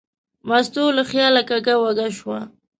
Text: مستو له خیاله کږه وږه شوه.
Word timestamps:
مستو 0.47 0.83
له 0.97 1.03
خیاله 1.11 1.41
کږه 1.49 1.73
وږه 1.81 2.07
شوه. 2.17 2.39